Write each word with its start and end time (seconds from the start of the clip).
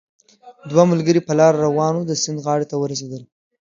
دوه 0.69 0.83
ملګري 0.91 1.19
په 1.23 1.33
لاره 1.39 1.57
روان 1.67 1.93
وو، 1.95 2.07
د 2.09 2.11
سیند 2.21 2.39
غاړې 2.45 2.65
ته 2.71 2.75
ورسېدل 2.77 3.23